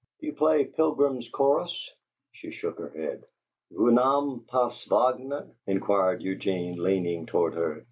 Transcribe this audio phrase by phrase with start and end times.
[0.19, 1.91] "Do you play the 'Pilgrim's Chorus'?"
[2.31, 3.23] She shook her head.
[3.69, 7.79] "Vous name pas Wagner?" inquired Eugene, leaning toward her.